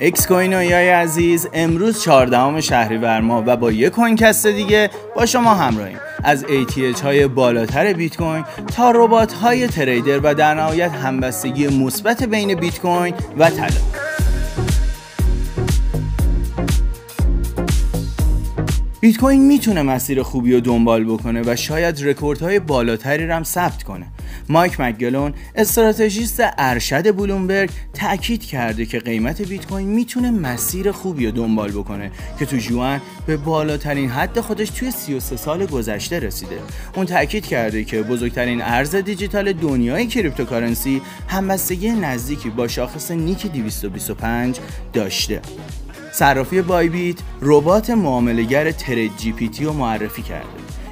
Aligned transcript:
اکس 0.00 0.26
کوین 0.26 0.52
عزیز 0.52 1.48
امروز 1.52 2.02
14 2.02 2.60
شهریور 2.60 3.20
ماه 3.20 3.44
و 3.46 3.56
با 3.56 3.72
یک 3.72 3.92
کوین 3.92 4.16
کست 4.16 4.46
دیگه 4.46 4.90
با 5.16 5.26
شما 5.26 5.54
همراهیم. 5.54 5.98
از 6.24 6.44
ATH 6.44 7.00
های 7.00 7.26
بالاتر 7.26 7.92
بیت 7.92 8.16
کوین 8.16 8.44
تا 8.76 8.90
ربات 8.90 9.32
های 9.32 9.66
trader 9.66 10.20
و 10.22 10.34
در 10.34 10.54
نهایت 10.54 10.90
همبستگی 10.90 11.68
مثبت 11.68 12.22
بین 12.22 12.54
بیت 12.54 12.80
کوین 12.80 13.14
و 13.38 13.50
طلا 13.50 14.01
بیت 19.02 19.16
کوین 19.16 19.46
می‌تونه 19.46 19.82
مسیر 19.82 20.22
خوبی 20.22 20.52
رو 20.52 20.60
دنبال 20.60 21.04
بکنه 21.04 21.42
و 21.46 21.56
شاید 21.56 22.06
رکوردهای 22.06 22.58
بالاتری 22.60 23.26
رو 23.26 23.34
هم 23.34 23.42
ثبت 23.42 23.82
کنه. 23.82 24.06
مایک 24.48 24.80
مکگلون 24.80 25.34
استراتژیست 25.54 26.42
ارشد 26.58 27.16
بلومبرگ 27.16 27.70
تاکید 27.94 28.44
کرده 28.44 28.86
که 28.86 28.98
قیمت 28.98 29.42
بیت 29.42 29.66
کوین 29.66 29.88
می‌تونه 29.88 30.30
مسیر 30.30 30.92
خوبی 30.92 31.26
رو 31.26 31.32
دنبال 31.32 31.70
بکنه 31.70 32.10
که 32.38 32.46
تو 32.46 32.56
ژوئن 32.56 33.00
به 33.26 33.36
بالاترین 33.36 34.10
حد 34.10 34.40
خودش 34.40 34.70
توی 34.70 34.90
33 34.90 35.36
سال 35.36 35.66
گذشته 35.66 36.20
رسیده. 36.20 36.58
اون 36.96 37.06
تاکید 37.06 37.46
کرده 37.46 37.84
که 37.84 38.02
بزرگترین 38.02 38.62
ارز 38.62 38.94
دیجیتال 38.94 39.52
دنیای 39.52 40.06
cryptocurrency 40.06 41.02
همبستگی 41.28 41.90
نزدیکی 41.90 42.50
با 42.50 42.68
شاخص 42.68 43.10
نیکی 43.10 43.46
225 43.46 44.58
داشته. 44.92 45.40
صرافی 46.12 46.62
بایبیت 46.62 47.16
ربات 47.42 47.90
معاملهگر 47.90 48.70
TradeGPT 48.70 49.64
رو 49.64 49.72
معرفی 49.72 50.22
کرده. 50.22 50.46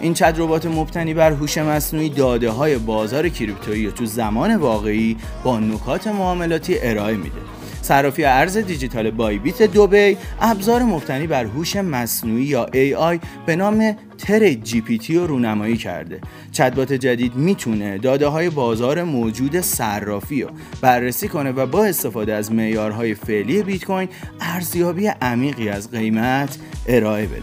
این 0.00 0.14
چت 0.14 0.34
ربات 0.38 0.66
مبتنی 0.66 1.14
بر 1.14 1.32
هوش 1.32 1.58
مصنوعی 1.58 2.08
داده 2.08 2.50
های 2.50 2.78
بازار 2.78 3.28
کریپتویی 3.28 3.86
رو 3.86 3.92
تو 3.92 4.06
زمان 4.06 4.56
واقعی 4.56 5.16
با 5.44 5.60
نکات 5.60 6.06
معاملاتی 6.06 6.76
ارائه 6.80 7.16
میده. 7.16 7.45
صرافی 7.86 8.24
ارز 8.24 8.56
دیجیتال 8.56 9.10
بایبیت 9.10 9.62
دوبی 9.62 10.16
ابزار 10.40 10.82
مبتنی 10.82 11.26
بر 11.26 11.44
هوش 11.44 11.76
مصنوعی 11.76 12.44
یا 12.44 12.66
AI 12.66 13.18
به 13.46 13.56
نام 13.56 13.96
ترید 14.18 14.64
جی 14.64 14.80
پی 14.80 14.98
تی 14.98 15.14
رو 15.14 15.26
رونمایی 15.26 15.76
کرده. 15.76 16.20
چتبات 16.52 16.92
جدید 16.92 17.34
می‌تونه 17.34 17.98
داده 17.98 18.26
های 18.26 18.50
بازار 18.50 19.02
موجود 19.02 19.60
صرافی 19.60 20.42
رو 20.42 20.50
بررسی 20.80 21.28
کنه 21.28 21.52
و 21.52 21.66
با 21.66 21.84
استفاده 21.84 22.34
از 22.34 22.52
معیارهای 22.52 23.14
فعلی 23.14 23.62
بیت 23.62 23.84
کوین 23.84 24.08
ارزیابی 24.40 25.06
عمیقی 25.06 25.68
از 25.68 25.90
قیمت 25.90 26.58
ارائه 26.86 27.26
بده. 27.26 27.42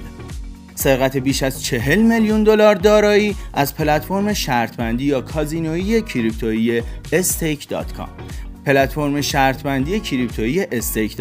سرقت 0.75 1.17
بیش 1.17 1.43
از 1.43 1.63
40 1.63 2.01
میلیون 2.01 2.43
دلار 2.43 2.75
دارایی 2.75 3.35
از 3.53 3.75
پلتفرم 3.75 4.33
شرطبندی 4.33 5.05
یا 5.05 5.21
کازینویی 5.21 6.01
کریپتویی 6.01 6.83
Stake.com 7.11 8.52
پلتفرم 8.65 9.21
شرطبندی 9.21 9.99
کریپتویی 9.99 10.65
Stake 10.71 11.17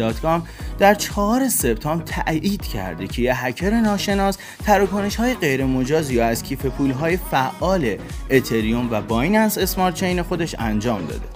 در 0.79 0.95
4 0.95 1.49
سپتامبر 1.49 2.03
تایید 2.03 2.61
کرده 2.61 3.07
که 3.07 3.21
یه 3.21 3.45
هکر 3.45 3.69
ناشناس 3.69 4.37
تراکنش 4.65 5.15
های 5.15 5.33
غیر 5.33 5.65
مجازی 5.65 6.13
را 6.13 6.27
از 6.27 6.43
کیف 6.43 6.65
پول 6.65 6.91
های 6.91 7.17
فعال 7.17 7.97
اتریوم 8.29 8.91
و 8.91 9.01
Binance 9.01 9.57
Smart 9.57 9.95
Chain 9.95 10.21
خودش 10.21 10.55
انجام 10.59 11.05
داده. 11.05 11.27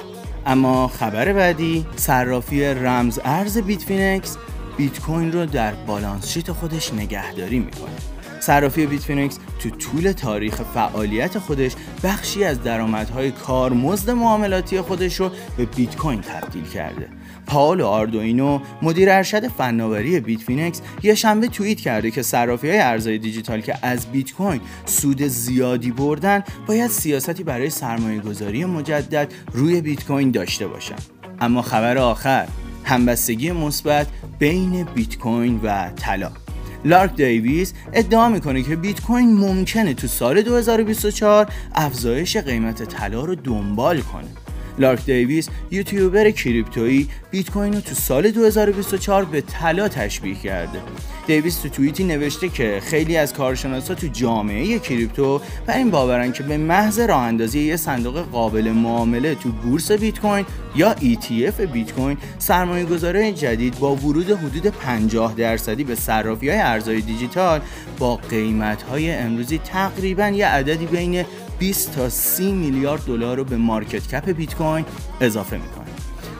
اما 0.45 0.87
خبر 0.87 1.33
بعدی 1.33 1.85
صرافی 1.95 2.63
رمز 2.63 3.19
ارز 3.23 3.57
Bitfinex 3.57 4.37
بیت 4.77 4.99
کوین 4.99 5.31
رو 5.31 5.45
در 5.45 5.73
balance 5.73 6.27
sheet 6.27 6.51
خودش 6.51 6.93
نگهداری 6.93 7.59
می‌کنه. 7.59 8.16
صرافی 8.47 8.85
Bitfinex 8.85 9.39
تو 9.59 9.69
طول 9.69 10.11
تاریخ 10.11 10.61
فعالیت 10.73 11.39
خودش 11.39 11.71
بخشی 12.03 12.43
از 12.43 12.63
درآمدهای 12.63 13.31
کارمزد 13.31 14.09
معاملاتی 14.09 14.81
خودش 14.81 15.15
رو 15.15 15.31
به 15.57 15.65
بیت 15.65 15.95
کوین 15.95 16.21
تبدیل 16.21 16.63
کرده. 16.63 17.07
پاولو 17.47 17.85
آردوینو 17.85 18.59
مدیر 18.81 19.09
ارشد 19.09 19.47
فناوری 19.47 20.19
Bitfinex 20.19 20.81
یه 21.03 21.15
شنبه 21.15 21.47
توییت 21.47 21.79
کرده 21.79 22.11
که 22.11 22.21
صرافی 22.21 22.69
های 22.69 22.79
ارزهای 22.79 23.17
دیجیتال 23.17 23.61
که 23.61 23.75
از 23.81 24.05
بیت 24.11 24.33
کوین 24.33 24.61
سود 24.85 25.21
زیادی 25.21 25.91
بردن 25.91 26.43
باید 26.67 26.91
سیاستی 26.91 27.43
برای 27.43 27.69
سرمایه 27.69 28.19
گذاری 28.19 28.65
مجدد 28.65 29.33
روی 29.53 29.81
بیت 29.81 30.05
کوین 30.05 30.31
داشته 30.31 30.67
باشن. 30.67 30.95
اما 31.41 31.61
خبر 31.61 31.97
آخر 31.97 32.47
همبستگی 32.83 33.51
مثبت 33.51 34.07
بین 34.39 34.83
بیت 34.83 35.17
کوین 35.17 35.59
و 35.63 35.89
طلا. 35.89 36.46
لارک 36.87 37.15
دیویس 37.15 37.73
ادعا 37.93 38.29
می‌کنه 38.29 38.63
که 38.63 38.75
بیت 38.75 39.01
کوین 39.01 39.33
ممکنه 39.33 39.93
تو 39.93 40.07
سال 40.07 40.41
2024 40.41 41.47
افزایش 41.75 42.37
قیمت 42.37 42.83
طلا 42.83 43.25
رو 43.25 43.35
دنبال 43.35 44.01
کنه. 44.01 44.46
لارک 44.79 45.05
دیویس 45.05 45.49
یوتیوبر 45.71 46.31
کریپتویی 46.31 47.09
بیت 47.31 47.51
کوین 47.51 47.73
رو 47.73 47.81
تو 47.81 47.95
سال 47.95 48.31
2024 48.31 49.25
به 49.25 49.41
طلا 49.41 49.87
تشبیه 49.87 50.35
کرده. 50.35 50.79
دیویس 51.27 51.57
تو 51.57 51.69
توییتی 51.69 52.03
نوشته 52.03 52.49
که 52.49 52.81
خیلی 52.83 53.17
از 53.17 53.33
کارشناسا 53.33 53.95
تو 53.95 54.07
جامعه 54.07 54.79
کریپتو 54.79 55.41
بر 55.65 55.77
این 55.77 55.89
باورن 55.89 56.31
که 56.31 56.43
به 56.43 56.57
محض 56.57 56.99
راه 56.99 57.21
اندازی 57.21 57.59
یه 57.59 57.75
صندوق 57.75 58.19
قابل 58.31 58.71
معامله 58.71 59.35
تو 59.35 59.51
بورس 59.51 59.91
بیت 59.91 60.19
کوین 60.19 60.45
یا 60.75 60.95
ETF 60.95 61.61
بیت 61.61 61.93
کوین 61.93 62.17
سرمایه 62.39 62.85
گذاره 62.85 63.31
جدید 63.31 63.79
با 63.79 63.95
ورود 63.95 64.29
حدود 64.29 64.67
50 64.67 65.33
درصدی 65.33 65.83
به 65.83 65.95
صرافی 65.95 66.49
های 66.49 66.59
ارزهای 66.59 67.01
دیجیتال 67.01 67.61
با 67.99 68.15
قیمت 68.15 68.81
های 68.81 69.11
امروزی 69.11 69.57
تقریبا 69.57 70.27
یه 70.27 70.47
عددی 70.47 70.85
بین 70.85 71.25
20 71.59 71.95
تا 71.95 72.09
30 72.09 72.51
میلیارد 72.51 73.05
دلار 73.05 73.37
رو 73.37 73.43
به 73.43 73.57
مارکت 73.57 74.07
کپ 74.07 74.29
بیت 74.29 74.55
کوین 74.55 74.85
اضافه 75.21 75.55
می‌کنه 75.57 75.87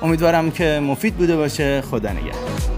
امیدوارم 0.02 0.52
که 0.52 0.80
مفید 0.84 1.16
بوده 1.16 1.36
باشه. 1.38 1.82
خدا 1.82 2.12
نگهدار. 2.12 2.77